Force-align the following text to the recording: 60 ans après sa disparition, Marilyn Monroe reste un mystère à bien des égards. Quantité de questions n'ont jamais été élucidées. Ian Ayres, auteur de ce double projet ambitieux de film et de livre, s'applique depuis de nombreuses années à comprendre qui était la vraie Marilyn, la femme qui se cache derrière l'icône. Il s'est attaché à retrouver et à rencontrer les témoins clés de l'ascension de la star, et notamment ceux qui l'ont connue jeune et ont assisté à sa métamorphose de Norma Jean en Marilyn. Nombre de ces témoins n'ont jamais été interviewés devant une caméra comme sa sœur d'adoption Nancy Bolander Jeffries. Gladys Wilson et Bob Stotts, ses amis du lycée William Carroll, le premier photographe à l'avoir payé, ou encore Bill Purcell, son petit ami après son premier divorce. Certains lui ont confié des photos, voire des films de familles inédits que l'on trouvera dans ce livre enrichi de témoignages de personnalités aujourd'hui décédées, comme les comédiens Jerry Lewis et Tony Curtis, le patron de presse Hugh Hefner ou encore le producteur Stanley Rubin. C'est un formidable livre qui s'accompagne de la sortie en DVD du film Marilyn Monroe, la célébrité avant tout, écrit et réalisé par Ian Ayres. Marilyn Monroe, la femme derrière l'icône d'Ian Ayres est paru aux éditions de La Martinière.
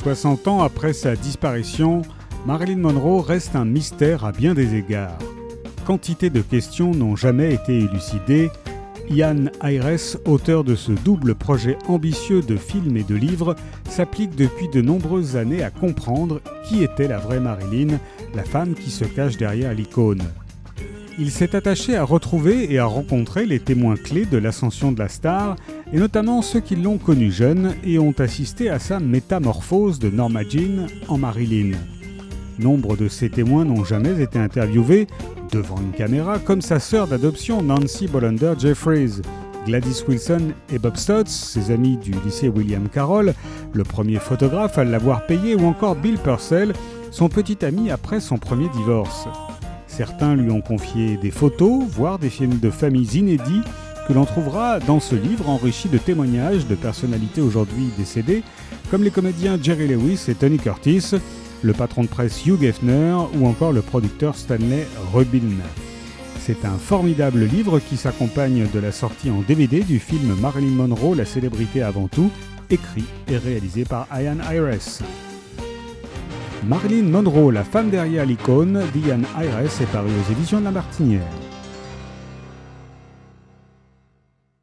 60 0.00 0.48
ans 0.48 0.62
après 0.62 0.94
sa 0.94 1.14
disparition, 1.14 2.00
Marilyn 2.46 2.78
Monroe 2.78 3.20
reste 3.20 3.54
un 3.54 3.66
mystère 3.66 4.24
à 4.24 4.32
bien 4.32 4.54
des 4.54 4.74
égards. 4.74 5.18
Quantité 5.84 6.30
de 6.30 6.40
questions 6.40 6.92
n'ont 6.92 7.16
jamais 7.16 7.52
été 7.52 7.80
élucidées. 7.80 8.50
Ian 9.10 9.50
Ayres, 9.62 10.16
auteur 10.24 10.64
de 10.64 10.74
ce 10.74 10.92
double 10.92 11.34
projet 11.34 11.76
ambitieux 11.86 12.40
de 12.40 12.56
film 12.56 12.96
et 12.96 13.02
de 13.02 13.14
livre, 13.14 13.56
s'applique 13.90 14.34
depuis 14.36 14.68
de 14.70 14.80
nombreuses 14.80 15.36
années 15.36 15.62
à 15.62 15.70
comprendre 15.70 16.40
qui 16.64 16.82
était 16.82 17.08
la 17.08 17.18
vraie 17.18 17.40
Marilyn, 17.40 17.98
la 18.34 18.44
femme 18.44 18.72
qui 18.72 18.90
se 18.90 19.04
cache 19.04 19.36
derrière 19.36 19.74
l'icône. 19.74 20.22
Il 21.18 21.30
s'est 21.30 21.54
attaché 21.54 21.96
à 21.96 22.04
retrouver 22.04 22.72
et 22.72 22.78
à 22.78 22.86
rencontrer 22.86 23.44
les 23.44 23.60
témoins 23.60 23.96
clés 23.96 24.24
de 24.24 24.38
l'ascension 24.38 24.92
de 24.92 24.98
la 24.98 25.08
star, 25.08 25.56
et 25.92 25.98
notamment 25.98 26.40
ceux 26.40 26.60
qui 26.60 26.76
l'ont 26.76 26.98
connue 26.98 27.32
jeune 27.32 27.74
et 27.84 27.98
ont 27.98 28.14
assisté 28.18 28.70
à 28.70 28.78
sa 28.78 29.00
métamorphose 29.00 29.98
de 29.98 30.08
Norma 30.08 30.42
Jean 30.48 30.86
en 31.08 31.18
Marilyn. 31.18 31.76
Nombre 32.58 32.96
de 32.96 33.08
ces 33.08 33.30
témoins 33.30 33.64
n'ont 33.64 33.84
jamais 33.84 34.22
été 34.22 34.38
interviewés 34.38 35.06
devant 35.50 35.78
une 35.78 35.92
caméra 35.92 36.38
comme 36.38 36.62
sa 36.62 36.78
sœur 36.78 37.06
d'adoption 37.06 37.62
Nancy 37.62 38.06
Bolander 38.06 38.54
Jeffries. 38.58 39.22
Gladys 39.66 40.02
Wilson 40.08 40.52
et 40.72 40.78
Bob 40.78 40.96
Stotts, 40.96 41.28
ses 41.28 41.70
amis 41.70 41.98
du 41.98 42.12
lycée 42.24 42.48
William 42.48 42.88
Carroll, 42.88 43.34
le 43.74 43.84
premier 43.84 44.18
photographe 44.18 44.78
à 44.78 44.84
l'avoir 44.84 45.26
payé, 45.26 45.54
ou 45.54 45.66
encore 45.66 45.96
Bill 45.96 46.16
Purcell, 46.16 46.72
son 47.10 47.28
petit 47.28 47.62
ami 47.64 47.90
après 47.90 48.20
son 48.20 48.38
premier 48.38 48.68
divorce. 48.70 49.28
Certains 49.90 50.36
lui 50.36 50.50
ont 50.50 50.60
confié 50.60 51.16
des 51.16 51.32
photos, 51.32 51.82
voire 51.90 52.18
des 52.18 52.30
films 52.30 52.58
de 52.58 52.70
familles 52.70 53.18
inédits 53.18 53.62
que 54.06 54.12
l'on 54.12 54.24
trouvera 54.24 54.78
dans 54.78 55.00
ce 55.00 55.14
livre 55.14 55.48
enrichi 55.48 55.88
de 55.88 55.98
témoignages 55.98 56.66
de 56.66 56.74
personnalités 56.74 57.40
aujourd'hui 57.40 57.90
décédées, 57.98 58.42
comme 58.90 59.02
les 59.02 59.10
comédiens 59.10 59.58
Jerry 59.60 59.88
Lewis 59.88 60.24
et 60.28 60.34
Tony 60.34 60.58
Curtis, 60.58 61.12
le 61.62 61.72
patron 61.72 62.04
de 62.04 62.08
presse 62.08 62.46
Hugh 62.46 62.62
Hefner 62.62 63.16
ou 63.34 63.46
encore 63.46 63.72
le 63.72 63.82
producteur 63.82 64.36
Stanley 64.36 64.86
Rubin. 65.12 65.58
C'est 66.38 66.64
un 66.64 66.78
formidable 66.78 67.44
livre 67.44 67.80
qui 67.80 67.96
s'accompagne 67.96 68.66
de 68.72 68.78
la 68.78 68.92
sortie 68.92 69.30
en 69.30 69.42
DVD 69.42 69.80
du 69.80 69.98
film 69.98 70.34
Marilyn 70.40 70.74
Monroe, 70.74 71.14
la 71.14 71.26
célébrité 71.26 71.82
avant 71.82 72.08
tout, 72.08 72.30
écrit 72.70 73.04
et 73.28 73.36
réalisé 73.36 73.84
par 73.84 74.06
Ian 74.18 74.38
Ayres. 74.50 75.02
Marilyn 76.62 77.04
Monroe, 77.04 77.52
la 77.52 77.64
femme 77.64 77.88
derrière 77.88 78.26
l'icône 78.26 78.82
d'Ian 78.92 79.22
Ayres 79.40 79.80
est 79.80 79.92
paru 79.92 80.10
aux 80.10 80.32
éditions 80.32 80.60
de 80.60 80.64
La 80.64 80.70
Martinière. 80.70 81.22